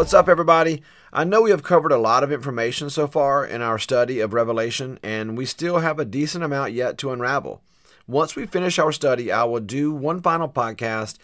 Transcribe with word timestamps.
What's 0.00 0.14
up, 0.14 0.30
everybody? 0.30 0.82
I 1.12 1.24
know 1.24 1.42
we 1.42 1.50
have 1.50 1.62
covered 1.62 1.92
a 1.92 1.98
lot 1.98 2.24
of 2.24 2.32
information 2.32 2.88
so 2.88 3.06
far 3.06 3.44
in 3.44 3.60
our 3.60 3.78
study 3.78 4.18
of 4.20 4.32
Revelation, 4.32 4.98
and 5.02 5.36
we 5.36 5.44
still 5.44 5.80
have 5.80 5.98
a 5.98 6.06
decent 6.06 6.42
amount 6.42 6.72
yet 6.72 6.96
to 6.98 7.12
unravel. 7.12 7.60
Once 8.06 8.34
we 8.34 8.46
finish 8.46 8.78
our 8.78 8.92
study, 8.92 9.30
I 9.30 9.44
will 9.44 9.60
do 9.60 9.92
one 9.92 10.22
final 10.22 10.48
podcast 10.48 11.18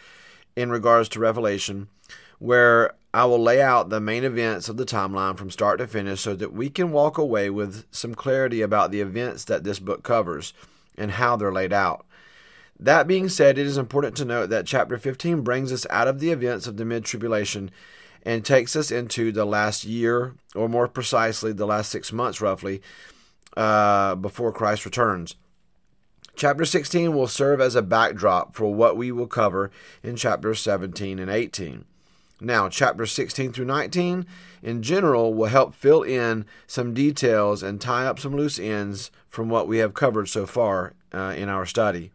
in 0.56 0.70
regards 0.70 1.08
to 1.08 1.20
Revelation 1.20 1.88
where 2.38 2.92
I 3.14 3.24
will 3.24 3.42
lay 3.42 3.62
out 3.62 3.88
the 3.88 3.98
main 3.98 4.24
events 4.24 4.68
of 4.68 4.76
the 4.76 4.84
timeline 4.84 5.38
from 5.38 5.50
start 5.50 5.78
to 5.78 5.86
finish 5.86 6.20
so 6.20 6.34
that 6.34 6.52
we 6.52 6.68
can 6.68 6.92
walk 6.92 7.16
away 7.16 7.48
with 7.48 7.86
some 7.90 8.14
clarity 8.14 8.60
about 8.60 8.90
the 8.90 9.00
events 9.00 9.44
that 9.46 9.64
this 9.64 9.78
book 9.78 10.02
covers 10.02 10.52
and 10.98 11.12
how 11.12 11.34
they're 11.34 11.50
laid 11.50 11.72
out. 11.72 12.04
That 12.78 13.06
being 13.06 13.30
said, 13.30 13.56
it 13.56 13.66
is 13.66 13.78
important 13.78 14.18
to 14.18 14.26
note 14.26 14.50
that 14.50 14.66
chapter 14.66 14.98
15 14.98 15.40
brings 15.40 15.72
us 15.72 15.86
out 15.88 16.08
of 16.08 16.20
the 16.20 16.28
events 16.30 16.66
of 16.66 16.76
the 16.76 16.84
mid 16.84 17.06
tribulation 17.06 17.70
and 18.22 18.44
takes 18.44 18.76
us 18.76 18.90
into 18.90 19.32
the 19.32 19.44
last 19.44 19.84
year, 19.84 20.34
or 20.54 20.68
more 20.68 20.88
precisely, 20.88 21.52
the 21.52 21.66
last 21.66 21.90
six 21.90 22.12
months 22.12 22.40
roughly, 22.40 22.82
uh, 23.56 24.14
before 24.14 24.52
Christ 24.52 24.84
returns. 24.84 25.36
Chapter 26.36 26.66
16 26.66 27.14
will 27.14 27.28
serve 27.28 27.62
as 27.62 27.74
a 27.74 27.82
backdrop 27.82 28.54
for 28.54 28.74
what 28.74 28.96
we 28.96 29.10
will 29.10 29.26
cover 29.26 29.70
in 30.02 30.16
chapters 30.16 30.60
17 30.60 31.18
and 31.18 31.30
18. 31.30 31.86
Now, 32.40 32.68
chapters 32.68 33.12
16 33.12 33.52
through 33.52 33.64
19 33.64 34.26
in 34.62 34.82
general 34.82 35.32
will 35.32 35.48
help 35.48 35.74
fill 35.74 36.02
in 36.02 36.44
some 36.66 36.92
details 36.92 37.62
and 37.62 37.80
tie 37.80 38.04
up 38.04 38.18
some 38.18 38.36
loose 38.36 38.58
ends 38.58 39.10
from 39.30 39.48
what 39.48 39.66
we 39.66 39.78
have 39.78 39.94
covered 39.94 40.28
so 40.28 40.44
far 40.44 40.92
uh, 41.14 41.32
in 41.36 41.48
our 41.48 41.64
study. 41.64 42.12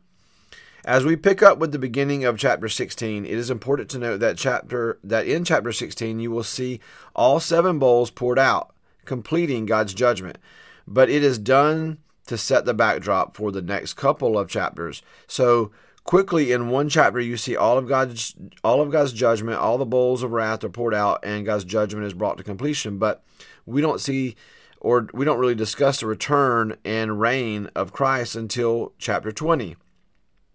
As 0.83 1.05
we 1.05 1.15
pick 1.15 1.43
up 1.43 1.59
with 1.59 1.71
the 1.71 1.79
beginning 1.79 2.25
of 2.25 2.39
chapter 2.39 2.67
16, 2.67 3.23
it 3.23 3.31
is 3.31 3.51
important 3.51 3.89
to 3.91 3.99
note 3.99 4.17
that 4.17 4.37
chapter 4.37 4.97
that 5.03 5.27
in 5.27 5.45
chapter 5.45 5.71
16 5.71 6.19
you 6.19 6.31
will 6.31 6.43
see 6.43 6.79
all 7.15 7.39
seven 7.39 7.77
bowls 7.77 8.09
poured 8.09 8.39
out, 8.39 8.73
completing 9.05 9.67
God's 9.67 9.93
judgment. 9.93 10.39
But 10.87 11.09
it 11.09 11.23
is 11.23 11.37
done 11.37 11.99
to 12.25 12.37
set 12.37 12.65
the 12.65 12.73
backdrop 12.73 13.35
for 13.35 13.51
the 13.51 13.61
next 13.61 13.93
couple 13.93 14.39
of 14.39 14.49
chapters. 14.49 15.03
So 15.27 15.71
quickly 16.03 16.51
in 16.51 16.69
one 16.69 16.89
chapter 16.89 17.19
you 17.19 17.37
see 17.37 17.55
all 17.55 17.77
of 17.77 17.87
God's 17.87 18.35
all 18.63 18.81
of 18.81 18.89
God's 18.89 19.13
judgment, 19.13 19.59
all 19.59 19.77
the 19.77 19.85
bowls 19.85 20.23
of 20.23 20.31
wrath 20.31 20.63
are 20.63 20.69
poured 20.69 20.95
out 20.95 21.19
and 21.23 21.45
God's 21.45 21.63
judgment 21.63 22.07
is 22.07 22.15
brought 22.15 22.39
to 22.39 22.43
completion, 22.43 22.97
but 22.97 23.23
we 23.67 23.81
don't 23.81 24.01
see 24.01 24.35
or 24.79 25.07
we 25.13 25.25
don't 25.25 25.37
really 25.37 25.53
discuss 25.53 25.99
the 25.99 26.07
return 26.07 26.75
and 26.83 27.21
reign 27.21 27.69
of 27.75 27.93
Christ 27.93 28.35
until 28.35 28.93
chapter 28.97 29.31
20. 29.31 29.75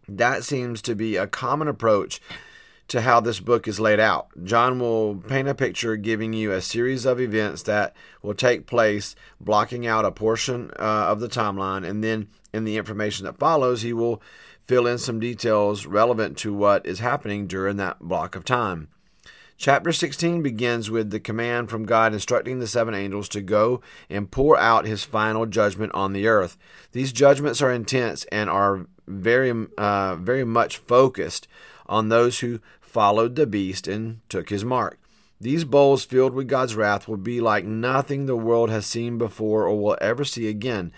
That 0.08 0.44
seems 0.44 0.80
to 0.82 0.94
be 0.94 1.16
a 1.16 1.26
common 1.26 1.68
approach 1.68 2.20
to 2.88 3.00
how 3.00 3.20
this 3.20 3.40
book 3.40 3.66
is 3.66 3.80
laid 3.80 3.98
out. 3.98 4.28
John 4.44 4.78
will 4.78 5.16
paint 5.16 5.48
a 5.48 5.54
picture 5.54 5.96
giving 5.96 6.32
you 6.32 6.52
a 6.52 6.60
series 6.60 7.04
of 7.04 7.20
events 7.20 7.62
that 7.62 7.96
will 8.22 8.34
take 8.34 8.66
place, 8.66 9.16
blocking 9.40 9.86
out 9.86 10.04
a 10.04 10.12
portion 10.12 10.70
uh, 10.78 11.06
of 11.08 11.20
the 11.20 11.28
timeline, 11.28 11.84
and 11.84 12.04
then 12.04 12.28
in 12.52 12.64
the 12.64 12.76
information 12.76 13.26
that 13.26 13.38
follows, 13.38 13.82
he 13.82 13.92
will 13.92 14.22
fill 14.62 14.86
in 14.86 14.98
some 14.98 15.18
details 15.18 15.86
relevant 15.86 16.38
to 16.38 16.54
what 16.54 16.86
is 16.86 17.00
happening 17.00 17.46
during 17.46 17.76
that 17.76 18.00
block 18.00 18.36
of 18.36 18.44
time. 18.44 18.88
Chapter 19.58 19.90
16 19.90 20.42
begins 20.42 20.90
with 20.90 21.10
the 21.10 21.18
command 21.18 21.70
from 21.70 21.86
God 21.86 22.12
instructing 22.12 22.58
the 22.58 22.66
seven 22.66 22.92
angels 22.92 23.26
to 23.30 23.40
go 23.40 23.80
and 24.10 24.30
pour 24.30 24.58
out 24.58 24.84
his 24.84 25.02
final 25.02 25.46
judgment 25.46 25.94
on 25.94 26.12
the 26.12 26.28
earth. 26.28 26.58
These 26.92 27.10
judgments 27.10 27.62
are 27.62 27.72
intense 27.72 28.24
and 28.26 28.50
are 28.50 28.86
very, 29.06 29.66
uh, 29.78 30.16
very 30.16 30.44
much 30.44 30.76
focused 30.76 31.48
on 31.86 32.10
those 32.10 32.40
who 32.40 32.60
followed 32.82 33.34
the 33.34 33.46
beast 33.46 33.88
and 33.88 34.20
took 34.28 34.50
his 34.50 34.64
mark. 34.64 34.98
These 35.40 35.64
bowls 35.64 36.04
filled 36.04 36.34
with 36.34 36.48
God's 36.48 36.74
wrath 36.74 37.08
will 37.08 37.16
be 37.16 37.40
like 37.40 37.64
nothing 37.64 38.26
the 38.26 38.36
world 38.36 38.68
has 38.68 38.84
seen 38.84 39.16
before 39.16 39.66
or 39.66 39.80
will 39.80 39.98
ever 40.02 40.24
see 40.24 40.48
again. 40.48 40.92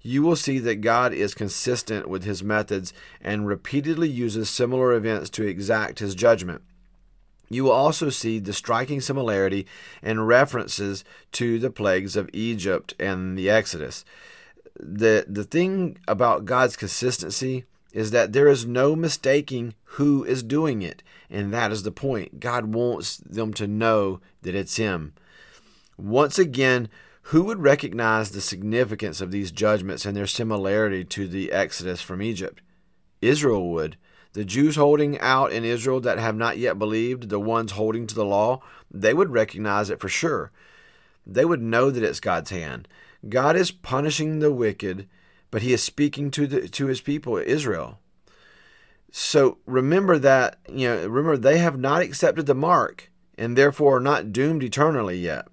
You 0.00 0.22
will 0.22 0.36
see 0.36 0.58
that 0.60 0.80
God 0.80 1.12
is 1.12 1.34
consistent 1.34 2.08
with 2.08 2.24
his 2.24 2.42
methods 2.42 2.94
and 3.20 3.46
repeatedly 3.46 4.08
uses 4.08 4.48
similar 4.48 4.94
events 4.94 5.28
to 5.30 5.46
exact 5.46 5.98
his 5.98 6.14
judgment. 6.14 6.62
You 7.48 7.64
will 7.64 7.72
also 7.72 8.10
see 8.10 8.38
the 8.38 8.52
striking 8.52 9.00
similarity 9.00 9.66
and 10.02 10.28
references 10.28 11.04
to 11.32 11.58
the 11.58 11.70
plagues 11.70 12.16
of 12.16 12.30
Egypt 12.32 12.94
and 12.98 13.38
the 13.38 13.48
Exodus. 13.48 14.04
The, 14.78 15.24
the 15.28 15.44
thing 15.44 15.98
about 16.06 16.44
God's 16.44 16.76
consistency 16.76 17.64
is 17.92 18.10
that 18.10 18.32
there 18.32 18.48
is 18.48 18.66
no 18.66 18.94
mistaking 18.94 19.74
who 19.82 20.24
is 20.24 20.42
doing 20.42 20.82
it. 20.82 21.02
And 21.30 21.52
that 21.52 21.72
is 21.72 21.82
the 21.82 21.90
point. 21.90 22.40
God 22.40 22.74
wants 22.74 23.16
them 23.18 23.52
to 23.54 23.66
know 23.66 24.20
that 24.42 24.54
it's 24.54 24.76
Him. 24.76 25.14
Once 25.96 26.38
again, 26.38 26.88
who 27.22 27.44
would 27.44 27.60
recognize 27.62 28.30
the 28.30 28.40
significance 28.40 29.20
of 29.20 29.30
these 29.30 29.50
judgments 29.50 30.06
and 30.06 30.16
their 30.16 30.26
similarity 30.26 31.04
to 31.04 31.28
the 31.28 31.52
Exodus 31.52 32.00
from 32.00 32.22
Egypt? 32.22 32.62
Israel 33.20 33.68
would. 33.70 33.96
The 34.32 34.44
Jews 34.44 34.76
holding 34.76 35.18
out 35.20 35.52
in 35.52 35.64
Israel 35.64 36.00
that 36.00 36.18
have 36.18 36.36
not 36.36 36.58
yet 36.58 36.78
believed, 36.78 37.28
the 37.28 37.40
ones 37.40 37.72
holding 37.72 38.06
to 38.06 38.14
the 38.14 38.24
law, 38.24 38.60
they 38.90 39.14
would 39.14 39.30
recognize 39.30 39.90
it 39.90 40.00
for 40.00 40.08
sure. 40.08 40.52
They 41.26 41.44
would 41.44 41.62
know 41.62 41.90
that 41.90 42.02
it's 42.02 42.20
God's 42.20 42.50
hand. 42.50 42.88
God 43.28 43.56
is 43.56 43.70
punishing 43.70 44.38
the 44.38 44.52
wicked, 44.52 45.08
but 45.50 45.62
he 45.62 45.72
is 45.72 45.82
speaking 45.82 46.30
to 46.32 46.46
the 46.46 46.68
to 46.68 46.86
his 46.86 47.00
people 47.00 47.36
Israel. 47.36 47.98
So 49.10 49.58
remember 49.66 50.18
that, 50.18 50.58
you 50.68 50.88
know, 50.88 51.06
remember 51.06 51.36
they 51.36 51.58
have 51.58 51.78
not 51.78 52.02
accepted 52.02 52.46
the 52.46 52.54
mark 52.54 53.10
and 53.36 53.56
therefore 53.56 53.96
are 53.96 54.00
not 54.00 54.32
doomed 54.32 54.62
eternally 54.62 55.16
yet. 55.16 55.48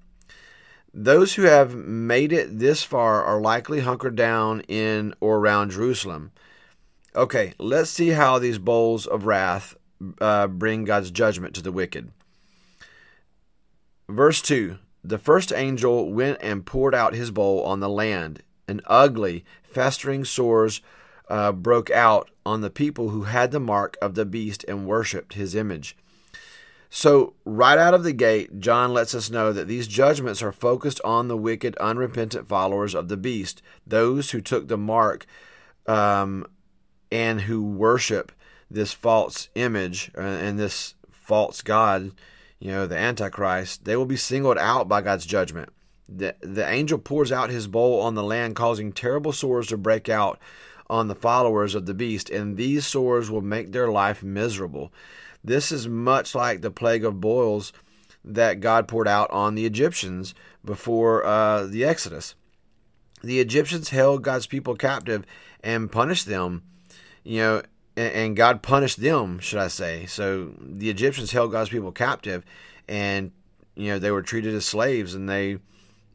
Those 0.94 1.36
who 1.36 1.44
have 1.44 1.76
made 1.76 2.32
it 2.32 2.60
this 2.60 2.84
far 2.84 3.24
are 3.24 3.42
likely 3.42 3.82
hunkered 3.82 4.16
down 4.16 4.62
in 4.62 5.14
or 5.20 5.38
around 5.38 5.72
Jerusalem. 5.72 6.32
Okay, 7.16 7.54
let's 7.58 7.90
see 7.90 8.10
how 8.10 8.40
these 8.40 8.58
bowls 8.58 9.08
of 9.08 9.26
wrath 9.26 9.76
uh, 10.20 10.48
bring 10.48 10.84
God's 10.84 11.12
judgment 11.12 11.56
to 11.56 11.62
the 11.62 11.72
wicked. 11.72 12.12
Verse 14.10 14.42
2 14.42 14.78
The 15.02 15.18
first 15.18 15.54
angel 15.54 16.12
went 16.12 16.40
and 16.42 16.66
poured 16.66 16.94
out 16.94 17.14
his 17.14 17.32
bowl 17.32 17.64
on 17.64 17.80
the 17.80 17.88
land, 17.88 18.44
and 18.68 18.82
ugly, 18.86 19.46
festering 19.64 20.26
sores 20.26 20.82
uh, 21.30 21.54
broke 21.54 21.90
out 21.90 22.30
on 22.46 22.60
the 22.60 22.70
people 22.70 23.10
who 23.10 23.24
had 23.24 23.52
the 23.52 23.62
mark 23.62 23.98
of 24.02 24.16
the 24.16 24.26
beast 24.26 24.66
and 24.68 24.86
worshipped 24.86 25.36
his 25.36 25.56
image. 25.56 25.96
So, 26.90 27.34
right 27.46 27.78
out 27.78 27.94
of 27.94 28.04
the 28.04 28.14
gate, 28.14 28.60
John 28.60 28.94
lets 28.94 29.16
us 29.16 29.30
know 29.30 29.54
that 29.54 29.68
these 29.68 29.88
judgments 29.88 30.42
are 30.42 30.52
focused 30.52 31.00
on 31.06 31.30
the 31.30 31.38
wicked, 31.38 31.78
unrepentant 31.78 32.48
followers 32.48 32.94
of 32.94 33.08
the 33.08 33.18
beast, 33.18 33.62
those 33.88 34.32
who 34.32 34.42
took 34.42 34.68
the 34.68 34.78
mark 34.78 35.26
um, 35.88 36.46
and 37.16 37.42
who 37.42 37.64
worship 37.64 38.34
this 38.70 38.92
false 38.92 39.48
image 39.56 40.12
uh, 40.18 40.22
and 40.22 40.60
this 40.60 40.96
false 41.10 41.62
God, 41.62 42.12
you 42.60 42.72
know, 42.72 42.86
the 42.86 42.98
Antichrist, 42.98 43.86
they 43.86 43.96
will 43.96 44.06
be 44.06 44.18
singled 44.18 44.58
out 44.58 44.90
by 44.90 45.02
God's 45.02 45.26
judgment. 45.26 45.70
The, 46.10 46.36
the 46.42 46.68
angel 46.70 46.98
pours 46.98 47.32
out 47.32 47.50
his 47.50 47.68
bowl 47.68 48.02
on 48.02 48.16
the 48.16 48.24
land, 48.24 48.58
causing 48.58 48.92
terrible 48.92 49.32
sores 49.32 49.68
to 49.68 49.78
break 49.78 50.10
out 50.10 50.40
on 50.90 51.08
the 51.08 51.16
followers 51.16 51.74
of 51.74 51.86
the 51.86 51.94
beast, 51.94 52.30
and 52.30 52.58
these 52.58 52.86
sores 52.86 53.32
will 53.32 53.42
make 53.42 53.72
their 53.72 53.90
life 53.90 54.22
miserable. 54.22 54.92
This 55.42 55.72
is 55.72 55.88
much 55.88 56.36
like 56.36 56.62
the 56.62 56.70
plague 56.70 57.06
of 57.06 57.22
boils 57.22 57.72
that 58.26 58.60
God 58.60 58.90
poured 58.90 59.08
out 59.08 59.32
on 59.32 59.56
the 59.56 59.66
Egyptians 59.66 60.36
before 60.66 61.26
uh, 61.26 61.66
the 61.66 61.86
Exodus. 61.86 62.36
The 63.24 63.40
Egyptians 63.40 63.90
held 63.90 64.22
God's 64.22 64.48
people 64.48 64.76
captive 64.76 65.26
and 65.64 65.92
punished 65.92 66.26
them 66.26 66.64
you 67.26 67.40
know, 67.40 67.62
and, 67.98 68.36
God 68.36 68.62
punished 68.62 69.02
them, 69.02 69.40
should 69.40 69.60
I 69.60 69.68
say. 69.68 70.06
So 70.06 70.54
the 70.60 70.90
Egyptians 70.90 71.32
held 71.32 71.52
God's 71.52 71.70
people 71.70 71.92
captive, 71.92 72.46
and 72.88 73.32
you 73.76 73.88
know 73.88 74.00
they 74.00 74.12
were 74.12 74.22
treated 74.22 74.54
as 74.54 74.66
slaves, 74.66 75.14
and 75.14 75.28
they 75.30 75.58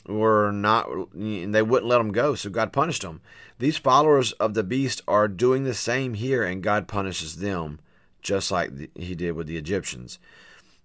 were 0.06 0.50
not, 0.52 0.88
they 1.14 1.62
wouldn't 1.62 1.88
let 1.88 1.98
them 1.98 2.12
go. 2.12 2.34
So 2.34 2.50
God 2.50 2.72
punished 2.72 3.02
them. 3.02 3.20
These 3.58 3.76
followers 3.76 4.32
of 4.32 4.54
the 4.54 4.62
beast 4.62 5.02
are 5.08 5.28
doing 5.28 5.64
the 5.64 5.74
same 5.74 6.14
here, 6.14 6.42
and 6.42 6.62
God 6.62 6.88
punishes 6.88 7.36
them, 7.36 7.80
just 8.22 8.50
like 8.50 8.70
He 8.96 9.14
did 9.14 9.32
with 9.32 9.46
the 9.46 9.56
Egyptians. 9.58 10.18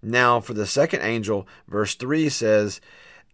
Now, 0.02 0.40
for 0.40 0.54
the 0.54 0.66
second 0.66 1.02
angel, 1.02 1.46
verse 1.68 1.94
3 1.94 2.28
says, 2.28 2.80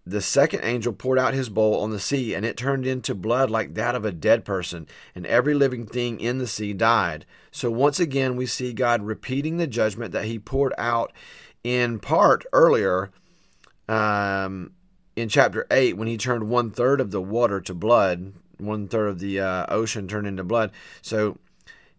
the 0.04 0.20
second 0.20 0.64
angel 0.64 0.92
poured 0.92 1.18
out 1.18 1.34
his 1.34 1.48
bowl 1.48 1.80
on 1.80 1.90
the 1.90 2.00
sea, 2.00 2.34
and 2.34 2.44
it 2.44 2.56
turned 2.56 2.86
into 2.86 3.14
blood 3.14 3.50
like 3.50 3.74
that 3.74 3.94
of 3.94 4.04
a 4.04 4.12
dead 4.12 4.44
person, 4.44 4.88
and 5.14 5.26
every 5.26 5.54
living 5.54 5.86
thing 5.86 6.18
in 6.18 6.38
the 6.38 6.46
sea 6.46 6.72
died. 6.72 7.24
So 7.52 7.70
once 7.70 8.00
again, 8.00 8.34
we 8.34 8.46
see 8.46 8.72
God 8.72 9.02
repeating 9.02 9.58
the 9.58 9.66
judgment 9.66 10.12
that 10.12 10.24
he 10.24 10.38
poured 10.38 10.74
out 10.76 11.12
in 11.62 12.00
part 12.00 12.44
earlier 12.52 13.12
um, 13.88 14.72
in 15.14 15.28
chapter 15.28 15.66
8 15.70 15.96
when 15.96 16.08
he 16.08 16.16
turned 16.16 16.48
one 16.48 16.70
third 16.70 17.00
of 17.00 17.12
the 17.12 17.22
water 17.22 17.60
to 17.60 17.74
blood, 17.74 18.32
one 18.58 18.88
third 18.88 19.08
of 19.08 19.18
the 19.20 19.38
uh, 19.38 19.66
ocean 19.68 20.08
turned 20.08 20.26
into 20.26 20.42
blood. 20.42 20.72
So 21.00 21.38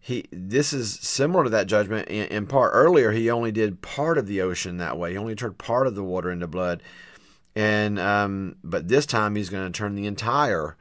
he 0.03 0.25
this 0.31 0.73
is 0.73 0.95
similar 0.99 1.45
to 1.45 1.49
that 1.49 1.67
judgment 1.67 2.09
in, 2.09 2.27
in, 2.27 2.45
part 2.45 2.71
earlier 2.73 3.13
he 3.13 3.31
only 3.31 3.53
did 3.53 3.81
part 3.81 4.17
of 4.17 4.27
the 4.27 4.41
ocean 4.41 4.75
that 4.75 4.97
way 4.97 5.11
he 5.11 5.17
only 5.17 5.33
turned 5.33 5.57
part 5.57 5.87
of 5.87 5.95
the 5.95 6.03
water 6.03 6.29
into 6.29 6.45
blood 6.45 6.83
and 7.55 7.99
um, 7.99 8.55
but 8.63 8.87
this 8.87 9.05
time 9.05 9.35
he's 9.35 9.49
going 9.49 9.65
to 9.71 9.77
turn 9.77 9.95
the 9.95 10.07
entire 10.07 10.75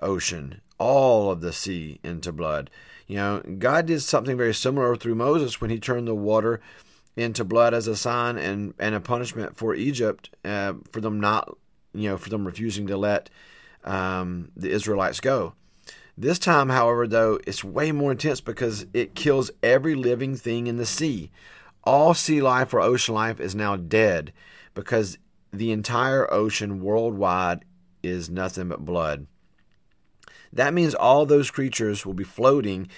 ocean 0.00 0.60
all 0.78 1.30
of 1.30 1.40
the 1.40 1.52
sea 1.52 2.00
into 2.02 2.32
blood 2.32 2.70
you 3.06 3.16
know 3.16 3.40
god 3.58 3.86
did 3.86 4.00
something 4.00 4.36
very 4.36 4.54
similar 4.54 4.96
through 4.96 5.14
moses 5.14 5.60
when 5.60 5.70
he 5.70 5.78
turned 5.78 6.08
the 6.08 6.14
water 6.14 6.60
into 7.16 7.44
blood 7.44 7.72
as 7.72 7.86
a 7.86 7.94
sign 7.94 8.36
and, 8.36 8.74
and 8.78 8.94
a 8.94 9.00
punishment 9.00 9.56
for 9.56 9.74
egypt 9.74 10.30
uh, 10.44 10.74
for 10.90 11.00
them 11.00 11.20
not 11.20 11.56
you 11.94 12.08
know 12.08 12.16
for 12.16 12.28
them 12.28 12.44
refusing 12.44 12.86
to 12.86 12.96
let 12.96 13.30
um, 13.84 14.50
the 14.56 14.70
israelites 14.70 15.20
go 15.20 15.54
this 16.16 16.38
time, 16.38 16.68
however, 16.68 17.08
though, 17.08 17.40
it's 17.44 17.64
way 17.64 17.90
more 17.90 18.12
intense 18.12 18.40
because 18.40 18.86
it 18.94 19.16
kills 19.16 19.50
every 19.62 19.96
living 19.96 20.36
thing 20.36 20.68
in 20.68 20.76
the 20.76 20.86
sea. 20.86 21.32
All 21.82 22.14
sea 22.14 22.40
life 22.40 22.72
or 22.72 22.80
ocean 22.80 23.14
life 23.14 23.40
is 23.40 23.54
now 23.54 23.76
dead 23.76 24.32
because 24.74 25.18
the 25.58 25.72
entire 25.72 26.32
ocean 26.32 26.80
worldwide 26.80 27.64
is 28.02 28.30
nothing 28.30 28.68
but 28.68 28.84
blood. 28.84 29.26
That 30.52 30.74
means 30.74 30.94
all 30.94 31.26
those 31.26 31.50
creatures 31.50 32.06
will 32.06 32.14
be 32.14 32.24
floating 32.24 32.88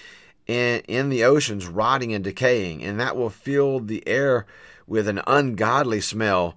in, 0.45 0.81
in 0.87 1.09
the 1.09 1.23
oceans, 1.23 1.67
rotting 1.67 2.13
and 2.13 2.23
decaying, 2.23 2.83
and 2.83 2.99
that 2.99 3.15
will 3.15 3.29
fill 3.29 3.79
the 3.79 4.07
air 4.07 4.45
with 4.85 5.07
an 5.07 5.21
ungodly 5.27 6.01
smell. 6.01 6.55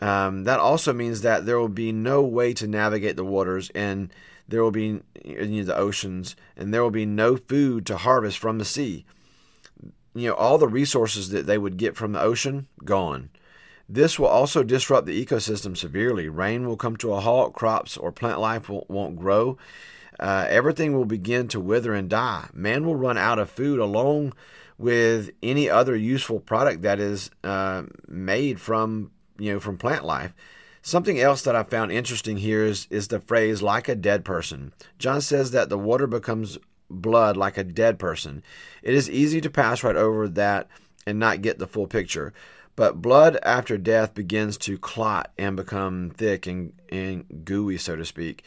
Um, 0.00 0.44
that 0.44 0.60
also 0.60 0.92
means 0.92 1.20
that 1.20 1.44
there 1.44 1.58
will 1.58 1.68
be 1.68 1.92
no 1.92 2.22
way 2.22 2.54
to 2.54 2.66
navigate 2.66 3.16
the 3.16 3.24
waters 3.24 3.70
and 3.74 4.12
there 4.50 4.62
will 4.64 4.72
be 4.72 5.00
in 5.14 5.64
the 5.64 5.76
oceans, 5.76 6.34
and 6.56 6.74
there 6.74 6.82
will 6.82 6.90
be 6.90 7.06
no 7.06 7.36
food 7.36 7.86
to 7.86 7.96
harvest 7.96 8.38
from 8.38 8.58
the 8.58 8.64
sea. 8.64 9.04
You 10.12 10.30
know, 10.30 10.34
all 10.34 10.58
the 10.58 10.66
resources 10.66 11.30
that 11.30 11.46
they 11.46 11.56
would 11.56 11.76
get 11.76 11.96
from 11.96 12.12
the 12.12 12.20
ocean, 12.20 12.66
gone. 12.84 13.30
This 13.92 14.20
will 14.20 14.28
also 14.28 14.62
disrupt 14.62 15.08
the 15.08 15.26
ecosystem 15.26 15.76
severely. 15.76 16.28
Rain 16.28 16.64
will 16.64 16.76
come 16.76 16.96
to 16.98 17.12
a 17.12 17.18
halt, 17.18 17.54
crops 17.54 17.96
or 17.96 18.12
plant 18.12 18.38
life 18.38 18.68
will, 18.68 18.86
won't 18.88 19.18
grow. 19.18 19.58
Uh, 20.20 20.46
everything 20.48 20.92
will 20.92 21.04
begin 21.04 21.48
to 21.48 21.58
wither 21.58 21.92
and 21.92 22.08
die. 22.08 22.48
Man 22.52 22.86
will 22.86 22.94
run 22.94 23.18
out 23.18 23.40
of 23.40 23.50
food 23.50 23.80
along 23.80 24.34
with 24.78 25.30
any 25.42 25.68
other 25.68 25.96
useful 25.96 26.38
product 26.38 26.82
that 26.82 27.00
is 27.00 27.32
uh, 27.42 27.82
made 28.06 28.60
from 28.60 29.10
you 29.40 29.54
know 29.54 29.58
from 29.58 29.76
plant 29.76 30.04
life. 30.04 30.34
Something 30.82 31.18
else 31.18 31.42
that 31.42 31.56
I 31.56 31.64
found 31.64 31.90
interesting 31.90 32.36
here 32.36 32.64
is, 32.64 32.86
is 32.90 33.08
the 33.08 33.18
phrase 33.18 33.60
like 33.60 33.88
a 33.88 33.96
dead 33.96 34.24
person. 34.24 34.72
John 35.00 35.20
says 35.20 35.50
that 35.50 35.68
the 35.68 35.76
water 35.76 36.06
becomes 36.06 36.58
blood 36.88 37.36
like 37.36 37.58
a 37.58 37.64
dead 37.64 37.98
person. 37.98 38.44
It 38.84 38.94
is 38.94 39.10
easy 39.10 39.40
to 39.40 39.50
pass 39.50 39.82
right 39.82 39.96
over 39.96 40.28
that 40.28 40.68
and 41.06 41.18
not 41.18 41.42
get 41.42 41.58
the 41.58 41.66
full 41.66 41.88
picture. 41.88 42.32
But 42.80 43.02
blood 43.02 43.38
after 43.42 43.76
death 43.76 44.14
begins 44.14 44.56
to 44.56 44.78
clot 44.78 45.32
and 45.36 45.54
become 45.54 46.14
thick 46.16 46.46
and, 46.46 46.72
and 46.88 47.44
gooey, 47.44 47.76
so 47.76 47.94
to 47.94 48.06
speak. 48.06 48.42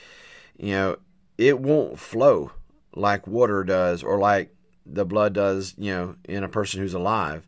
You 0.58 0.72
know, 0.72 0.98
it 1.38 1.60
won't 1.60 2.00
flow 2.00 2.50
like 2.96 3.28
water 3.28 3.64
does 3.64 4.02
or 4.02 4.18
like 4.18 4.52
the 4.88 5.06
blood 5.06 5.34
does, 5.34 5.76
you 5.78 5.92
know, 5.92 6.16
in 6.24 6.44
a 6.44 6.50
person 6.50 6.80
who's 6.82 6.96
alive. 6.96 7.46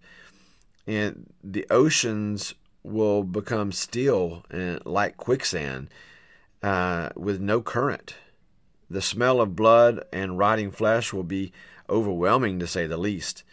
And 0.85 1.33
the 1.43 1.65
oceans 1.71 2.53
will 2.83 3.23
become 3.23 3.71
still 3.71 4.45
and 4.51 4.79
like 4.85 5.17
quicksand 5.17 5.89
uh, 6.61 7.09
with 7.15 7.41
no 7.41 7.61
current. 7.61 8.13
The 8.91 9.01
smell 9.01 9.41
of 9.41 9.55
blood 9.55 10.03
and 10.13 10.37
rotting 10.37 10.69
flesh 10.69 11.11
will 11.11 11.23
be 11.23 11.51
overwhelming, 11.89 12.59
to 12.59 12.67
say 12.67 12.85
the 12.85 12.95
least. 12.95 13.43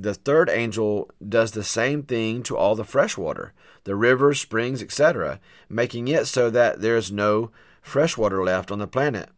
The 0.00 0.14
third 0.14 0.48
angel 0.48 1.10
does 1.28 1.50
the 1.50 1.64
same 1.64 2.04
thing 2.04 2.44
to 2.44 2.56
all 2.56 2.76
the 2.76 2.84
fresh 2.84 3.18
water, 3.18 3.52
the 3.82 3.96
rivers, 3.96 4.40
springs, 4.40 4.80
etc., 4.80 5.40
making 5.68 6.06
it 6.06 6.28
so 6.28 6.50
that 6.50 6.80
there's 6.80 7.10
no 7.10 7.50
fresh 7.82 8.16
water 8.16 8.44
left 8.44 8.70
on 8.70 8.78
the 8.78 8.86
planet. 8.86 9.28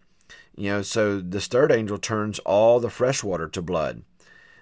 You 0.55 0.71
know, 0.71 0.83
so 0.83 1.19
this 1.19 1.47
third 1.47 1.73
angel 1.73 1.97
turns 1.97 2.41
all 2.41 2.79
the 2.79 2.91
fresh 2.91 3.25
water 3.25 3.49
to 3.49 3.63
blood. 3.63 4.03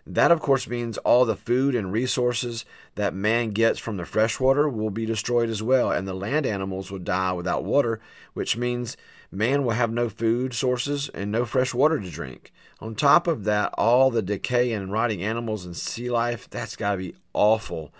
That, 0.06 0.30
of 0.30 0.40
course, 0.40 0.68
means 0.68 0.98
all 0.98 1.24
the 1.24 1.34
food 1.34 1.74
and 1.74 1.92
resources 1.92 2.64
that 2.94 3.12
man 3.12 3.50
gets 3.50 3.80
from 3.80 3.96
the 3.96 4.06
fresh 4.06 4.38
water 4.38 4.68
will 4.68 4.90
be 4.90 5.04
destroyed 5.04 5.50
as 5.50 5.64
well, 5.64 5.90
and 5.90 6.06
the 6.06 6.14
land 6.14 6.46
animals 6.46 6.92
will 6.92 7.00
die 7.00 7.32
without 7.32 7.64
water, 7.64 8.00
which 8.34 8.56
means 8.56 8.96
man 9.30 9.64
will 9.64 9.72
have 9.72 9.92
no 9.92 10.08
food 10.08 10.54
sources 10.54 11.08
and 11.10 11.30
no 11.30 11.44
fresh 11.44 11.74
water 11.74 11.98
to 12.00 12.10
drink. 12.10 12.52
On 12.80 12.94
top 12.94 13.26
of 13.26 13.44
that, 13.44 13.74
all 13.76 14.10
the 14.10 14.22
decay 14.22 14.72
and 14.72 14.92
rotting 14.92 15.22
animals 15.22 15.64
and 15.64 15.76
sea 15.76 16.10
life, 16.10 16.48
that's 16.48 16.76
got 16.76 16.92
to 16.92 16.98
be 16.98 17.14
awful. 17.32 17.92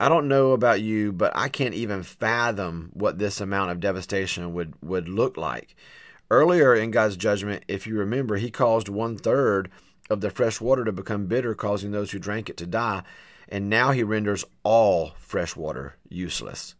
I 0.00 0.08
don't 0.08 0.28
know 0.28 0.52
about 0.52 0.80
you, 0.80 1.12
but 1.12 1.32
I 1.34 1.48
can't 1.48 1.74
even 1.74 2.04
fathom 2.04 2.90
what 2.92 3.18
this 3.18 3.40
amount 3.40 3.72
of 3.72 3.80
devastation 3.80 4.54
would, 4.54 4.74
would 4.80 5.08
look 5.08 5.36
like. 5.36 5.74
Earlier 6.30 6.74
in 6.74 6.92
God's 6.92 7.16
judgment, 7.16 7.64
if 7.66 7.86
you 7.86 7.96
remember, 7.98 8.36
he 8.36 8.50
caused 8.50 8.88
one 8.88 9.16
third 9.16 9.70
of 10.08 10.20
the 10.20 10.30
fresh 10.30 10.60
water 10.60 10.84
to 10.84 10.92
become 10.92 11.26
bitter, 11.26 11.54
causing 11.54 11.90
those 11.90 12.12
who 12.12 12.18
drank 12.18 12.48
it 12.48 12.56
to 12.58 12.66
die. 12.66 13.02
And 13.48 13.68
now 13.68 13.90
he 13.90 14.02
renders 14.02 14.44
all 14.62 15.14
fresh 15.18 15.56
water 15.56 15.96
useless. 16.08 16.74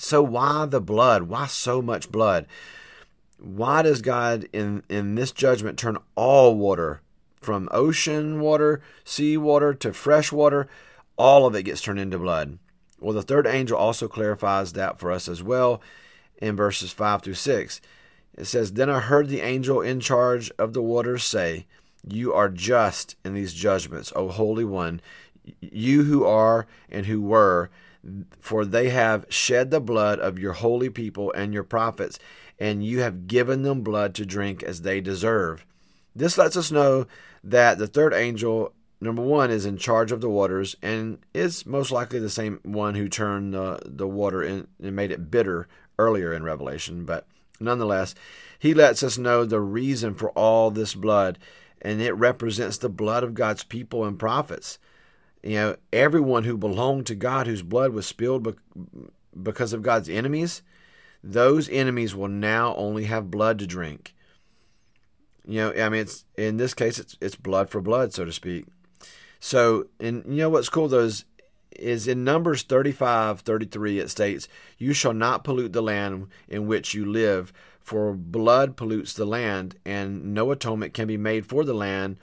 So, 0.00 0.22
why 0.22 0.64
the 0.66 0.80
blood? 0.80 1.24
Why 1.24 1.48
so 1.48 1.82
much 1.82 2.12
blood? 2.12 2.46
Why 3.38 3.82
does 3.82 4.00
God 4.00 4.48
in, 4.52 4.84
in 4.88 5.16
this 5.16 5.32
judgment 5.32 5.76
turn 5.76 5.98
all 6.14 6.54
water 6.54 7.00
from 7.40 7.68
ocean 7.72 8.40
water, 8.40 8.80
sea 9.04 9.36
water 9.36 9.74
to 9.74 9.92
fresh 9.92 10.30
water? 10.30 10.68
All 11.16 11.46
of 11.46 11.56
it 11.56 11.64
gets 11.64 11.82
turned 11.82 11.98
into 11.98 12.16
blood. 12.16 12.58
Well, 13.00 13.12
the 13.12 13.22
third 13.22 13.46
angel 13.46 13.76
also 13.76 14.06
clarifies 14.06 14.72
that 14.74 15.00
for 15.00 15.10
us 15.10 15.28
as 15.28 15.42
well 15.42 15.82
in 16.40 16.54
verses 16.54 16.92
5 16.92 17.22
through 17.22 17.34
6. 17.34 17.80
It 18.36 18.44
says, 18.44 18.74
Then 18.74 18.88
I 18.88 19.00
heard 19.00 19.28
the 19.28 19.40
angel 19.40 19.80
in 19.80 19.98
charge 19.98 20.52
of 20.58 20.74
the 20.74 20.82
waters 20.82 21.24
say, 21.24 21.66
you 22.06 22.32
are 22.32 22.48
just 22.48 23.16
in 23.24 23.34
these 23.34 23.52
judgments, 23.52 24.12
O 24.14 24.28
Holy 24.28 24.64
One, 24.64 25.00
you 25.60 26.04
who 26.04 26.24
are 26.24 26.66
and 26.88 27.06
who 27.06 27.20
were, 27.20 27.70
for 28.40 28.64
they 28.64 28.90
have 28.90 29.26
shed 29.28 29.70
the 29.70 29.80
blood 29.80 30.18
of 30.20 30.38
your 30.38 30.54
holy 30.54 30.90
people 30.90 31.32
and 31.32 31.52
your 31.52 31.64
prophets, 31.64 32.18
and 32.58 32.84
you 32.84 33.00
have 33.00 33.26
given 33.26 33.62
them 33.62 33.82
blood 33.82 34.14
to 34.14 34.26
drink 34.26 34.62
as 34.62 34.82
they 34.82 35.00
deserve. 35.00 35.64
This 36.14 36.38
lets 36.38 36.56
us 36.56 36.72
know 36.72 37.06
that 37.44 37.78
the 37.78 37.86
third 37.86 38.12
angel, 38.12 38.72
number 39.00 39.22
one, 39.22 39.50
is 39.50 39.66
in 39.66 39.76
charge 39.76 40.10
of 40.10 40.20
the 40.20 40.30
waters 40.30 40.76
and 40.82 41.18
is 41.32 41.66
most 41.66 41.92
likely 41.92 42.18
the 42.18 42.30
same 42.30 42.60
one 42.62 42.94
who 42.94 43.08
turned 43.08 43.54
the, 43.54 44.06
water 44.06 44.42
in, 44.42 44.66
and 44.82 44.96
made 44.96 45.12
it 45.12 45.30
bitter 45.30 45.68
earlier 45.98 46.32
in 46.32 46.42
Revelation. 46.42 47.04
But 47.04 47.26
nonetheless, 47.60 48.14
he 48.58 48.74
lets 48.74 49.02
us 49.02 49.18
know 49.18 49.44
the 49.44 49.60
reason 49.60 50.14
for 50.14 50.30
all 50.30 50.70
this 50.70 50.94
blood 50.94 51.38
and 51.80 52.00
it 52.00 52.12
represents 52.12 52.78
the 52.78 52.88
blood 52.88 53.22
of 53.22 53.34
God's 53.34 53.64
people 53.64 54.04
and 54.04 54.18
prophets. 54.18 54.78
You 55.42 55.54
know, 55.54 55.76
everyone 55.92 56.44
who 56.44 56.56
belonged 56.56 57.06
to 57.06 57.14
God, 57.14 57.46
whose 57.46 57.62
blood 57.62 57.92
was 57.92 58.06
spilled 58.06 58.56
because 59.40 59.72
of 59.72 59.82
God's 59.82 60.08
enemies, 60.08 60.62
those 61.22 61.68
enemies 61.68 62.14
will 62.14 62.28
now 62.28 62.74
only 62.76 63.04
have 63.04 63.30
blood 63.30 63.58
to 63.60 63.66
drink. 63.66 64.14
You 65.46 65.60
know, 65.60 65.72
I 65.72 65.88
mean, 65.88 66.02
it's 66.02 66.24
in 66.36 66.56
this 66.56 66.74
case, 66.74 66.98
it's 66.98 67.16
it's 67.20 67.36
blood 67.36 67.70
for 67.70 67.80
blood, 67.80 68.12
so 68.12 68.24
to 68.24 68.32
speak. 68.32 68.66
So, 69.40 69.86
and 70.00 70.24
you 70.26 70.42
know 70.42 70.50
what's 70.50 70.68
cool 70.68 70.88
though 70.88 71.04
is, 71.04 71.24
is 71.70 72.08
in 72.08 72.24
Numbers 72.24 72.62
35, 72.62 73.40
33, 73.40 74.00
it 74.00 74.10
states, 74.10 74.48
You 74.76 74.92
shall 74.92 75.14
not 75.14 75.44
pollute 75.44 75.72
the 75.72 75.82
land 75.82 76.28
in 76.48 76.66
which 76.66 76.92
you 76.92 77.04
live, 77.04 77.52
for 77.80 78.12
blood 78.12 78.76
pollutes 78.76 79.14
the 79.14 79.24
land, 79.24 79.76
and 79.84 80.34
no 80.34 80.50
atonement 80.50 80.92
can 80.92 81.06
be 81.06 81.16
made 81.16 81.46
for 81.46 81.64
the 81.64 81.74
land 81.74 82.18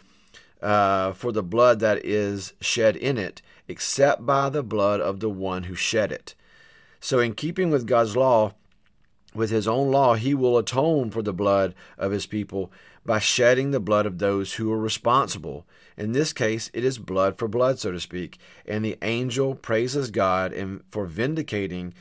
uh, 0.65 1.13
for 1.13 1.31
the 1.31 1.43
blood 1.43 1.79
that 1.79 2.03
is 2.03 2.53
shed 2.59 2.95
in 2.95 3.19
it, 3.19 3.43
except 3.67 4.25
by 4.25 4.49
the 4.49 4.63
blood 4.63 4.99
of 4.99 5.19
the 5.19 5.29
one 5.29 5.63
who 5.63 5.75
shed 5.75 6.11
it. 6.11 6.33
So, 6.99 7.19
in 7.19 7.35
keeping 7.35 7.69
with 7.69 7.85
God's 7.85 8.17
law, 8.17 8.55
with 9.35 9.51
his 9.51 9.67
own 9.67 9.91
law, 9.91 10.15
he 10.15 10.33
will 10.33 10.57
atone 10.57 11.11
for 11.11 11.21
the 11.21 11.33
blood 11.33 11.75
of 11.99 12.11
his 12.11 12.25
people 12.25 12.71
by 13.05 13.19
shedding 13.19 13.69
the 13.69 13.79
blood 13.79 14.07
of 14.07 14.17
those 14.17 14.53
who 14.53 14.73
are 14.73 14.79
responsible. 14.79 15.67
In 15.97 16.13
this 16.13 16.33
case, 16.33 16.71
it 16.73 16.83
is 16.83 16.97
blood 16.97 17.37
for 17.37 17.47
blood, 17.47 17.77
so 17.77 17.91
to 17.91 17.99
speak. 17.99 18.39
And 18.65 18.83
the 18.83 18.97
angel 19.03 19.53
praises 19.53 20.09
God 20.09 20.51
and 20.51 20.81
for 20.89 21.05
vindicating, 21.05 21.93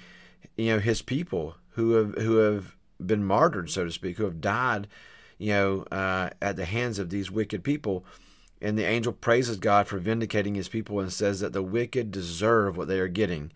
you 0.56 0.73
know, 0.73 0.78
his 0.78 1.02
people 1.02 1.56
who 1.73 1.92
have 1.92 2.14
who 2.14 2.37
have 2.37 2.75
been 3.04 3.25
martyred, 3.25 3.68
so 3.68 3.85
to 3.85 3.92
speak, 3.92 4.16
who 4.16 4.25
have 4.25 4.40
died, 4.40 4.88
you 5.37 5.52
know, 5.52 5.83
uh, 5.92 6.30
at 6.40 6.56
the 6.56 6.64
hands 6.64 6.99
of 6.99 7.11
these 7.11 7.30
wicked 7.30 7.62
people. 7.62 8.06
And 8.64 8.78
the 8.78 8.87
angel 8.87 9.12
praises 9.12 9.59
God 9.59 9.87
for 9.87 9.99
vindicating 9.99 10.54
his 10.54 10.68
people 10.68 10.99
and 10.99 11.12
says 11.12 11.40
that 11.40 11.52
the 11.52 11.62
wicked 11.62 12.11
deserve 12.11 12.76
what 12.76 12.88
they 12.88 12.99
are 12.99 13.09
getting. 13.09 13.52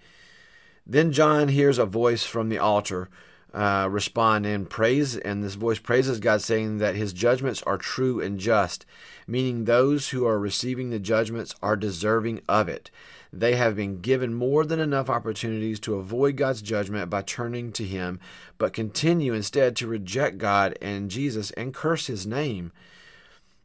Then 0.86 1.12
John 1.12 1.48
hears 1.48 1.78
a 1.78 1.86
voice 1.86 2.24
from 2.24 2.50
the 2.50 2.58
altar 2.58 3.08
uh, 3.54 3.88
respond 3.90 4.44
in 4.44 4.66
praise, 4.66 5.16
and 5.16 5.42
this 5.42 5.54
voice 5.54 5.78
praises 5.78 6.20
God, 6.20 6.42
saying 6.42 6.78
that 6.78 6.96
his 6.96 7.12
judgments 7.12 7.62
are 7.62 7.78
true 7.78 8.20
and 8.20 8.38
just, 8.38 8.84
meaning 9.26 9.64
those 9.64 10.10
who 10.10 10.26
are 10.26 10.38
receiving 10.38 10.90
the 10.90 10.98
judgments 10.98 11.54
are 11.62 11.76
deserving 11.76 12.42
of 12.48 12.68
it. 12.68 12.90
They 13.32 13.56
have 13.56 13.76
been 13.76 14.00
given 14.00 14.34
more 14.34 14.64
than 14.64 14.80
enough 14.80 15.10
opportunities 15.10 15.80
to 15.80 15.96
avoid 15.96 16.36
God's 16.36 16.62
judgment 16.62 17.10
by 17.10 17.22
turning 17.22 17.72
to 17.72 17.84
him, 17.84 18.20
but 18.58 18.72
continue 18.72 19.32
instead 19.32 19.76
to 19.76 19.86
reject 19.86 20.38
God 20.38 20.76
and 20.80 21.10
Jesus 21.10 21.50
and 21.52 21.74
curse 21.74 22.06
his 22.06 22.26
name. 22.26 22.72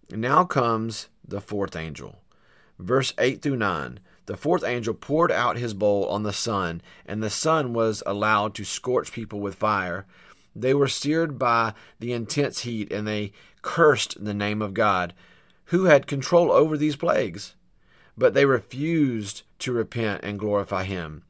Now 0.09 0.43
comes 0.43 1.07
the 1.27 1.41
fourth 1.41 1.75
angel. 1.75 2.19
Verse 2.79 3.13
8 3.17 3.41
through 3.41 3.57
9. 3.57 3.99
The 4.25 4.37
fourth 4.37 4.63
angel 4.63 4.93
poured 4.93 5.31
out 5.31 5.57
his 5.57 5.73
bowl 5.73 6.05
on 6.05 6.23
the 6.23 6.33
sun, 6.33 6.81
and 7.05 7.21
the 7.21 7.29
sun 7.29 7.73
was 7.73 8.01
allowed 8.05 8.55
to 8.55 8.63
scorch 8.63 9.11
people 9.11 9.39
with 9.39 9.55
fire. 9.55 10.05
They 10.55 10.73
were 10.73 10.87
seared 10.87 11.37
by 11.37 11.73
the 11.99 12.13
intense 12.13 12.61
heat, 12.61 12.91
and 12.91 13.07
they 13.07 13.33
cursed 13.61 14.23
the 14.23 14.33
name 14.33 14.61
of 14.61 14.73
God, 14.73 15.13
who 15.65 15.85
had 15.85 16.07
control 16.07 16.51
over 16.51 16.77
these 16.77 16.95
plagues. 16.95 17.55
But 18.17 18.33
they 18.33 18.45
refused 18.45 19.41
to 19.59 19.71
repent 19.71 20.21
and 20.23 20.39
glorify 20.39 20.83
him. 20.83 21.23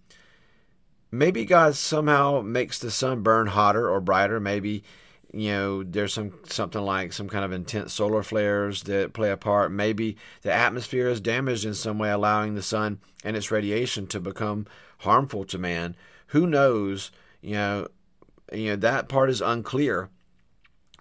Maybe 1.10 1.46
God 1.46 1.76
somehow 1.76 2.42
makes 2.42 2.80
the 2.80 2.92
sun 2.92 3.22
burn 3.22 3.48
hotter 3.48 3.90
or 3.90 4.02
brighter. 4.02 4.40
Maybe 4.40 4.84
you 5.34 5.50
know 5.50 5.84
there's 5.84 6.14
some 6.14 6.32
something 6.46 6.82
like 6.82 7.12
some 7.12 7.28
kind 7.28 7.44
of 7.44 7.52
intense 7.52 7.92
solar 7.94 8.22
flares 8.22 8.84
that 8.84 9.14
play 9.14 9.32
a 9.32 9.38
part. 9.38 9.72
Maybe 9.72 10.16
the 10.44 10.54
atmosphere 10.54 11.10
is 11.10 11.20
damaged 11.20 11.66
in 11.66 11.74
some 11.74 11.98
way 11.98 12.12
allowing 12.12 12.54
the 12.54 12.62
sun 12.62 13.00
and 13.24 13.36
its 13.36 13.52
radiation 13.52 14.06
to 14.08 14.20
become 14.20 14.68
harmful 15.00 15.44
to 15.46 15.58
man. 15.58 15.96
Who 16.28 16.46
knows? 16.46 17.12
You 17.42 17.54
know 17.56 17.88
you 18.54 18.70
know 18.70 18.76
that 18.76 19.10
part 19.10 19.32
is 19.32 19.42
unclear. 19.42 20.10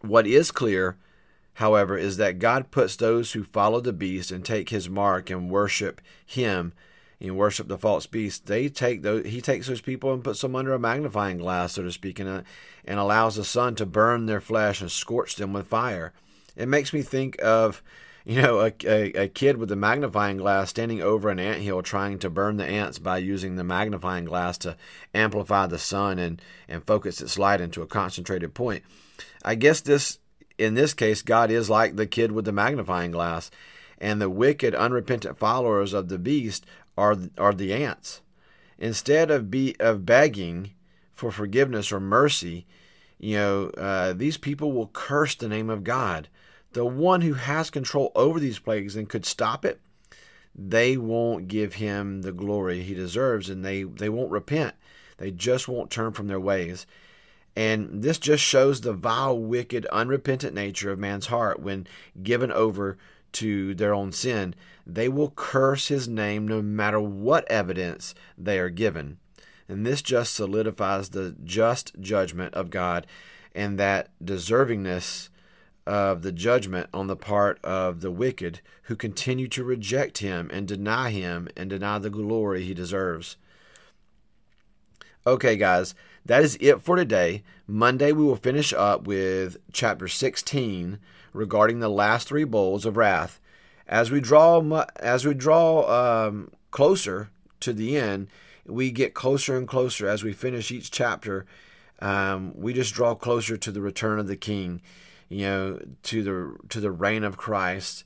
What 0.00 0.26
is 0.26 0.50
clear 0.50 0.96
however 1.56 1.98
is 1.98 2.16
that 2.16 2.38
god 2.38 2.70
puts 2.70 2.96
those 2.96 3.32
who 3.32 3.44
follow 3.44 3.78
the 3.80 3.92
beast 3.92 4.32
and 4.32 4.42
take 4.42 4.70
his 4.70 4.88
mark 4.88 5.28
and 5.28 5.50
worship 5.50 6.00
him 6.24 6.72
and 7.22 7.36
worship 7.36 7.68
the 7.68 7.78
false 7.78 8.06
beast, 8.06 8.46
they 8.46 8.68
take 8.68 9.02
those, 9.02 9.26
he 9.26 9.40
takes 9.40 9.68
those 9.68 9.80
people 9.80 10.12
and 10.12 10.24
puts 10.24 10.40
them 10.40 10.56
under 10.56 10.72
a 10.72 10.78
magnifying 10.78 11.38
glass, 11.38 11.72
so 11.72 11.82
to 11.82 11.92
speak, 11.92 12.18
and, 12.18 12.28
uh, 12.28 12.42
and 12.84 12.98
allows 12.98 13.36
the 13.36 13.44
sun 13.44 13.74
to 13.76 13.86
burn 13.86 14.26
their 14.26 14.40
flesh 14.40 14.80
and 14.80 14.90
scorch 14.90 15.36
them 15.36 15.52
with 15.52 15.66
fire. 15.66 16.12
It 16.56 16.66
makes 16.66 16.92
me 16.92 17.02
think 17.02 17.40
of, 17.40 17.82
you 18.24 18.42
know, 18.42 18.60
a, 18.60 18.72
a, 18.84 19.12
a 19.24 19.28
kid 19.28 19.56
with 19.56 19.70
a 19.72 19.76
magnifying 19.76 20.36
glass 20.36 20.70
standing 20.70 21.00
over 21.00 21.28
an 21.28 21.38
ant 21.38 21.62
hill 21.62 21.82
trying 21.82 22.18
to 22.18 22.30
burn 22.30 22.56
the 22.56 22.66
ants 22.66 22.98
by 22.98 23.18
using 23.18 23.56
the 23.56 23.64
magnifying 23.64 24.24
glass 24.24 24.58
to 24.58 24.76
amplify 25.14 25.66
the 25.66 25.78
sun 25.78 26.18
and, 26.18 26.42
and 26.68 26.86
focus 26.86 27.20
its 27.20 27.38
light 27.38 27.60
into 27.60 27.82
a 27.82 27.86
concentrated 27.86 28.52
point. 28.52 28.82
I 29.44 29.54
guess 29.54 29.80
this, 29.80 30.18
in 30.58 30.74
this 30.74 30.92
case, 30.92 31.22
God 31.22 31.50
is 31.50 31.70
like 31.70 31.96
the 31.96 32.06
kid 32.06 32.32
with 32.32 32.44
the 32.44 32.52
magnifying 32.52 33.12
glass 33.12 33.50
and 34.02 34.20
the 34.20 34.28
wicked, 34.28 34.74
unrepentant 34.74 35.38
followers 35.38 35.92
of 35.94 36.08
the 36.08 36.18
beast 36.18 36.66
are 36.98 37.16
are 37.38 37.54
the 37.54 37.72
ants. 37.72 38.20
Instead 38.76 39.30
of 39.30 39.50
be 39.50 39.76
of 39.78 40.04
begging 40.04 40.72
for 41.14 41.30
forgiveness 41.30 41.92
or 41.92 42.00
mercy, 42.00 42.66
you 43.18 43.36
know, 43.36 43.66
uh, 43.78 44.12
these 44.12 44.36
people 44.36 44.72
will 44.72 44.88
curse 44.88 45.36
the 45.36 45.48
name 45.48 45.70
of 45.70 45.84
God, 45.84 46.28
the 46.72 46.84
one 46.84 47.20
who 47.20 47.34
has 47.34 47.70
control 47.70 48.10
over 48.16 48.40
these 48.40 48.58
plagues 48.58 48.96
and 48.96 49.08
could 49.08 49.24
stop 49.24 49.64
it. 49.64 49.80
They 50.54 50.96
won't 50.96 51.46
give 51.46 51.74
him 51.74 52.22
the 52.22 52.32
glory 52.32 52.82
he 52.82 52.94
deserves, 52.94 53.48
and 53.48 53.64
they 53.64 53.84
they 53.84 54.08
won't 54.08 54.32
repent. 54.32 54.74
They 55.18 55.30
just 55.30 55.68
won't 55.68 55.90
turn 55.92 56.12
from 56.12 56.26
their 56.26 56.40
ways. 56.40 56.86
And 57.54 58.02
this 58.02 58.18
just 58.18 58.42
shows 58.42 58.80
the 58.80 58.94
vile, 58.94 59.38
wicked, 59.38 59.86
unrepentant 59.86 60.54
nature 60.54 60.90
of 60.90 60.98
man's 60.98 61.26
heart 61.26 61.60
when 61.60 61.86
given 62.22 62.50
over 62.50 62.96
to 63.32 63.74
their 63.74 63.94
own 63.94 64.12
sin, 64.12 64.54
they 64.86 65.08
will 65.08 65.30
curse 65.30 65.88
his 65.88 66.08
name 66.08 66.46
no 66.46 66.60
matter 66.62 67.00
what 67.00 67.50
evidence 67.50 68.14
they 68.36 68.58
are 68.58 68.70
given. 68.70 69.18
And 69.68 69.86
this 69.86 70.02
just 70.02 70.34
solidifies 70.34 71.10
the 71.10 71.36
just 71.44 71.92
judgment 72.00 72.54
of 72.54 72.70
God 72.70 73.06
and 73.54 73.78
that 73.78 74.10
deservingness 74.22 75.28
of 75.86 76.22
the 76.22 76.32
judgment 76.32 76.88
on 76.92 77.06
the 77.06 77.16
part 77.16 77.58
of 77.64 78.00
the 78.00 78.10
wicked 78.10 78.60
who 78.84 78.96
continue 78.96 79.48
to 79.48 79.64
reject 79.64 80.18
him 80.18 80.50
and 80.52 80.68
deny 80.68 81.10
him 81.10 81.48
and 81.56 81.70
deny 81.70 81.98
the 81.98 82.10
glory 82.10 82.64
he 82.64 82.74
deserves. 82.74 83.36
Okay, 85.26 85.56
guys, 85.56 85.94
that 86.24 86.42
is 86.42 86.56
it 86.60 86.80
for 86.80 86.96
today. 86.96 87.42
Monday, 87.66 88.12
we 88.12 88.24
will 88.24 88.36
finish 88.36 88.72
up 88.72 89.06
with 89.06 89.56
chapter 89.72 90.08
16 90.08 90.98
regarding 91.32 91.80
the 91.80 91.88
last 91.88 92.28
three 92.28 92.44
bowls 92.44 92.84
of 92.84 92.96
wrath. 92.96 93.40
As 93.86 94.10
we 94.10 94.20
draw, 94.20 94.84
as 95.00 95.24
we 95.24 95.34
draw 95.34 96.26
um, 96.26 96.50
closer 96.70 97.30
to 97.60 97.72
the 97.72 97.96
end, 97.96 98.28
we 98.66 98.90
get 98.90 99.14
closer 99.14 99.56
and 99.56 99.66
closer 99.66 100.08
as 100.08 100.22
we 100.22 100.32
finish 100.32 100.70
each 100.70 100.90
chapter. 100.90 101.46
Um, 102.00 102.52
we 102.54 102.72
just 102.72 102.94
draw 102.94 103.14
closer 103.14 103.56
to 103.56 103.70
the 103.70 103.80
return 103.80 104.18
of 104.18 104.26
the 104.28 104.36
King, 104.36 104.80
you 105.28 105.46
know, 105.46 105.80
to 106.04 106.22
the 106.22 106.68
to 106.68 106.80
the 106.80 106.90
reign 106.90 107.24
of 107.24 107.36
Christ. 107.36 108.04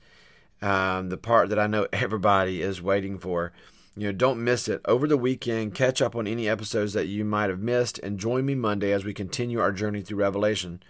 Um, 0.62 1.10
the 1.10 1.18
part 1.18 1.50
that 1.50 1.58
I 1.58 1.66
know 1.66 1.86
everybody 1.92 2.62
is 2.62 2.82
waiting 2.82 3.18
for. 3.18 3.52
You 3.98 4.08
know, 4.08 4.12
don't 4.12 4.44
miss 4.44 4.68
it. 4.68 4.82
Over 4.84 5.06
the 5.08 5.16
weekend, 5.16 5.74
catch 5.74 6.02
up 6.02 6.14
on 6.14 6.26
any 6.26 6.48
episodes 6.48 6.92
that 6.92 7.06
you 7.06 7.24
might 7.24 7.48
have 7.48 7.60
missed 7.60 7.98
and 8.00 8.20
join 8.20 8.44
me 8.44 8.54
Monday 8.54 8.92
as 8.92 9.06
we 9.06 9.14
continue 9.14 9.58
our 9.58 9.72
journey 9.72 10.02
through 10.02 10.18
Revelation. 10.18 10.82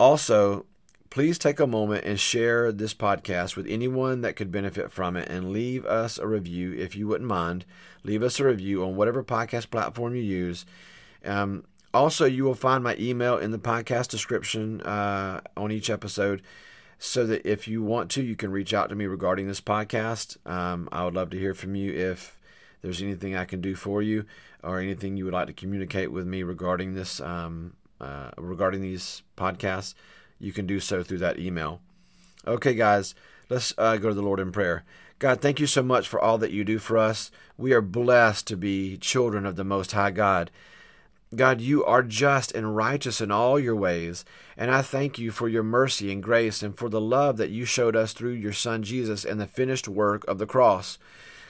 Also, 0.00 0.64
please 1.12 1.38
take 1.38 1.60
a 1.60 1.66
moment 1.66 2.06
and 2.06 2.18
share 2.18 2.72
this 2.72 2.94
podcast 2.94 3.54
with 3.54 3.66
anyone 3.68 4.22
that 4.22 4.34
could 4.34 4.50
benefit 4.50 4.90
from 4.90 5.14
it 5.14 5.28
and 5.28 5.52
leave 5.52 5.84
us 5.84 6.16
a 6.16 6.26
review 6.26 6.72
if 6.72 6.96
you 6.96 7.06
wouldn't 7.06 7.28
mind. 7.28 7.66
Leave 8.02 8.22
us 8.22 8.40
a 8.40 8.44
review 8.46 8.82
on 8.82 8.96
whatever 8.96 9.22
podcast 9.22 9.68
platform 9.68 10.16
you 10.16 10.22
use. 10.22 10.64
Um, 11.22 11.64
also, 11.92 12.24
you 12.24 12.44
will 12.44 12.54
find 12.54 12.82
my 12.82 12.96
email 12.98 13.36
in 13.36 13.50
the 13.50 13.58
podcast 13.58 14.08
description 14.08 14.80
uh, 14.80 15.42
on 15.54 15.70
each 15.70 15.90
episode 15.90 16.40
so 16.98 17.26
that 17.26 17.44
if 17.44 17.68
you 17.68 17.82
want 17.82 18.10
to, 18.12 18.22
you 18.22 18.34
can 18.34 18.50
reach 18.50 18.72
out 18.72 18.88
to 18.88 18.94
me 18.94 19.04
regarding 19.04 19.46
this 19.46 19.60
podcast. 19.60 20.38
Um, 20.50 20.88
I 20.92 21.04
would 21.04 21.14
love 21.14 21.28
to 21.30 21.38
hear 21.38 21.52
from 21.52 21.74
you 21.74 21.92
if 21.92 22.40
there's 22.80 23.02
anything 23.02 23.36
I 23.36 23.44
can 23.44 23.60
do 23.60 23.74
for 23.74 24.00
you 24.00 24.24
or 24.64 24.80
anything 24.80 25.18
you 25.18 25.26
would 25.26 25.34
like 25.34 25.48
to 25.48 25.52
communicate 25.52 26.10
with 26.10 26.26
me 26.26 26.42
regarding 26.42 26.94
this, 26.94 27.20
um, 27.20 27.74
uh, 28.00 28.30
regarding 28.38 28.80
these 28.80 29.22
podcasts 29.36 29.92
you 30.42 30.52
can 30.52 30.66
do 30.66 30.80
so 30.80 31.02
through 31.02 31.18
that 31.18 31.38
email. 31.38 31.80
Okay, 32.46 32.74
guys, 32.74 33.14
let's 33.48 33.72
uh, 33.78 33.96
go 33.96 34.08
to 34.08 34.14
the 34.14 34.22
Lord 34.22 34.40
in 34.40 34.52
prayer. 34.52 34.84
God, 35.18 35.40
thank 35.40 35.60
you 35.60 35.68
so 35.68 35.82
much 35.82 36.08
for 36.08 36.20
all 36.20 36.36
that 36.38 36.50
you 36.50 36.64
do 36.64 36.80
for 36.80 36.98
us. 36.98 37.30
We 37.56 37.72
are 37.72 37.80
blessed 37.80 38.48
to 38.48 38.56
be 38.56 38.96
children 38.96 39.46
of 39.46 39.54
the 39.54 39.62
Most 39.62 39.92
High 39.92 40.10
God. 40.10 40.50
God, 41.34 41.60
you 41.60 41.84
are 41.84 42.02
just 42.02 42.52
and 42.52 42.76
righteous 42.76 43.20
in 43.20 43.30
all 43.30 43.58
your 43.58 43.76
ways, 43.76 44.24
and 44.56 44.70
I 44.70 44.82
thank 44.82 45.18
you 45.18 45.30
for 45.30 45.48
your 45.48 45.62
mercy 45.62 46.12
and 46.12 46.22
grace 46.22 46.62
and 46.62 46.76
for 46.76 46.90
the 46.90 47.00
love 47.00 47.36
that 47.38 47.50
you 47.50 47.64
showed 47.64 47.96
us 47.96 48.12
through 48.12 48.32
your 48.32 48.52
Son 48.52 48.82
Jesus 48.82 49.24
and 49.24 49.40
the 49.40 49.46
finished 49.46 49.88
work 49.88 50.26
of 50.26 50.38
the 50.38 50.46
cross. 50.46 50.98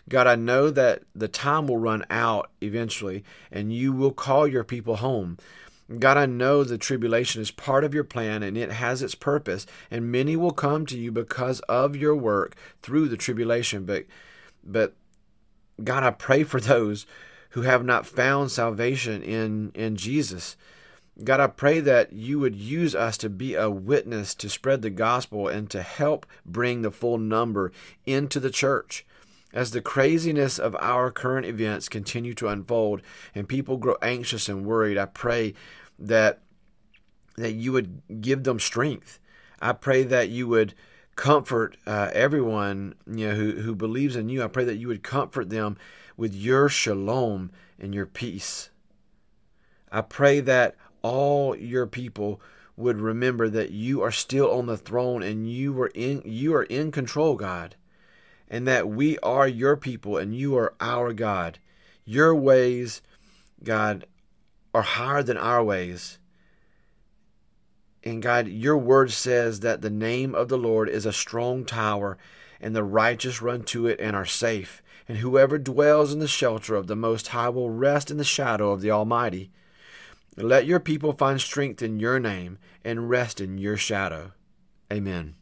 God, 0.08 0.26
I 0.26 0.36
know 0.36 0.70
that 0.70 1.02
the 1.14 1.28
time 1.28 1.66
will 1.66 1.78
run 1.78 2.04
out 2.10 2.50
eventually, 2.60 3.24
and 3.50 3.72
you 3.72 3.92
will 3.92 4.12
call 4.12 4.46
your 4.46 4.64
people 4.64 4.96
home. 4.96 5.38
God, 5.98 6.16
I 6.16 6.26
know 6.26 6.64
the 6.64 6.78
tribulation 6.78 7.42
is 7.42 7.50
part 7.50 7.84
of 7.84 7.94
your 7.94 8.04
plan 8.04 8.42
and 8.42 8.56
it 8.56 8.72
has 8.72 9.02
its 9.02 9.14
purpose, 9.14 9.66
and 9.90 10.12
many 10.12 10.36
will 10.36 10.52
come 10.52 10.86
to 10.86 10.98
you 10.98 11.10
because 11.10 11.60
of 11.60 11.96
your 11.96 12.14
work 12.14 12.56
through 12.82 13.08
the 13.08 13.16
tribulation. 13.16 13.84
But, 13.84 14.04
but 14.62 14.94
God, 15.82 16.02
I 16.02 16.10
pray 16.10 16.44
for 16.44 16.60
those 16.60 17.06
who 17.50 17.62
have 17.62 17.84
not 17.84 18.06
found 18.06 18.50
salvation 18.50 19.22
in, 19.22 19.72
in 19.74 19.96
Jesus. 19.96 20.56
God, 21.22 21.40
I 21.40 21.48
pray 21.48 21.80
that 21.80 22.12
you 22.12 22.38
would 22.38 22.56
use 22.56 22.94
us 22.94 23.18
to 23.18 23.28
be 23.28 23.54
a 23.54 23.68
witness 23.68 24.34
to 24.36 24.48
spread 24.48 24.80
the 24.80 24.90
gospel 24.90 25.48
and 25.48 25.68
to 25.70 25.82
help 25.82 26.24
bring 26.46 26.82
the 26.82 26.90
full 26.90 27.18
number 27.18 27.70
into 28.06 28.40
the 28.40 28.50
church. 28.50 29.04
As 29.52 29.72
the 29.72 29.82
craziness 29.82 30.58
of 30.58 30.74
our 30.80 31.10
current 31.10 31.44
events 31.44 31.90
continue 31.90 32.32
to 32.34 32.48
unfold 32.48 33.02
and 33.34 33.46
people 33.46 33.76
grow 33.76 33.96
anxious 34.00 34.48
and 34.48 34.64
worried, 34.64 34.96
I 34.96 35.04
pray 35.04 35.52
that 35.98 36.40
that 37.36 37.52
you 37.52 37.72
would 37.72 38.02
give 38.20 38.44
them 38.44 38.60
strength. 38.60 39.18
I 39.60 39.72
pray 39.72 40.02
that 40.04 40.28
you 40.28 40.48
would 40.48 40.74
comfort 41.16 41.76
uh, 41.86 42.10
everyone 42.12 42.94
you 43.06 43.28
know 43.28 43.34
who, 43.34 43.52
who 43.62 43.74
believes 43.74 44.16
in 44.16 44.28
you. 44.28 44.42
I 44.42 44.48
pray 44.48 44.64
that 44.64 44.76
you 44.76 44.88
would 44.88 45.02
comfort 45.02 45.50
them 45.50 45.76
with 46.16 46.34
your 46.34 46.68
shalom 46.68 47.50
and 47.78 47.94
your 47.94 48.06
peace. 48.06 48.70
I 49.90 50.00
pray 50.00 50.40
that 50.40 50.76
all 51.02 51.56
your 51.56 51.86
people 51.86 52.40
would 52.76 53.00
remember 53.00 53.48
that 53.48 53.70
you 53.70 54.02
are 54.02 54.10
still 54.10 54.50
on 54.50 54.66
the 54.66 54.76
throne 54.76 55.22
and 55.22 55.50
you 55.50 55.78
are 55.80 55.90
in 55.94 56.22
you 56.24 56.54
are 56.54 56.64
in 56.64 56.90
control, 56.90 57.36
God. 57.36 57.76
And 58.48 58.66
that 58.68 58.88
we 58.88 59.18
are 59.20 59.48
your 59.48 59.76
people 59.76 60.16
and 60.18 60.34
you 60.34 60.56
are 60.56 60.74
our 60.80 61.12
God. 61.12 61.58
Your 62.04 62.34
ways, 62.34 63.00
God, 63.62 64.06
are 64.74 64.82
higher 64.82 65.22
than 65.22 65.36
our 65.36 65.62
ways. 65.62 66.18
And 68.04 68.22
God, 68.22 68.48
your 68.48 68.76
word 68.76 69.12
says 69.12 69.60
that 69.60 69.80
the 69.80 69.90
name 69.90 70.34
of 70.34 70.48
the 70.48 70.58
Lord 70.58 70.88
is 70.88 71.06
a 71.06 71.12
strong 71.12 71.64
tower, 71.64 72.18
and 72.60 72.74
the 72.74 72.82
righteous 72.82 73.40
run 73.40 73.62
to 73.64 73.86
it 73.86 74.00
and 74.00 74.16
are 74.16 74.26
safe. 74.26 74.82
And 75.08 75.18
whoever 75.18 75.58
dwells 75.58 76.12
in 76.12 76.18
the 76.18 76.28
shelter 76.28 76.74
of 76.74 76.86
the 76.86 76.96
Most 76.96 77.28
High 77.28 77.48
will 77.48 77.70
rest 77.70 78.10
in 78.10 78.16
the 78.16 78.24
shadow 78.24 78.70
of 78.70 78.80
the 78.80 78.90
Almighty. 78.90 79.50
Let 80.36 80.66
your 80.66 80.80
people 80.80 81.12
find 81.12 81.40
strength 81.40 81.82
in 81.82 82.00
your 82.00 82.18
name 82.18 82.58
and 82.84 83.10
rest 83.10 83.40
in 83.40 83.58
your 83.58 83.76
shadow. 83.76 84.32
Amen. 84.92 85.34